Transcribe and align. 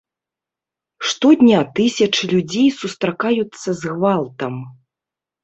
Штодня 1.09 1.59
тысячы 1.79 2.23
людзей 2.33 2.65
сустракаюцца 2.79 3.69
з 3.83 3.93
гвалтам. 3.93 4.53